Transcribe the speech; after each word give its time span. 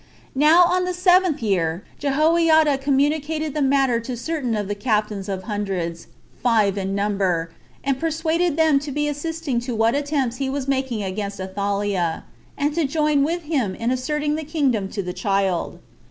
2. 0.33 0.39
Now, 0.39 0.63
on 0.63 0.85
the 0.85 0.95
Seventh 0.95 1.43
year, 1.43 1.83
Jehoiada 1.99 2.79
communicated 2.79 3.53
the 3.53 3.61
matter 3.61 3.99
to 3.99 4.17
certain 4.17 4.55
of 4.55 4.67
the 4.67 4.73
captains 4.73 5.29
of 5.29 5.43
hundreds, 5.43 6.07
five 6.41 6.75
in 6.75 6.95
number, 6.95 7.51
and 7.83 7.99
persuaded 7.99 8.57
them 8.57 8.79
to 8.79 8.91
be 8.91 9.07
assisting 9.07 9.59
to 9.59 9.75
what 9.75 9.93
attempts 9.93 10.37
he 10.37 10.49
was 10.49 10.67
making 10.67 11.03
against 11.03 11.39
Athaliah, 11.39 12.23
and 12.57 12.73
to 12.73 12.87
join 12.87 13.23
with 13.23 13.43
him 13.43 13.75
in 13.75 13.91
asserting 13.91 14.33
the 14.33 14.43
kingdom 14.43 14.89
to 14.89 15.03
the 15.03 15.13
child. 15.13 15.77